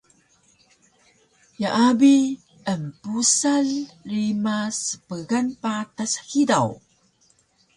Yaa 1.61 1.89
bi 1.99 2.13
empusal 2.73 3.69
rima 4.11 4.55
spngan 4.85 5.47
patas 5.61 6.13
hidaw 6.29 6.69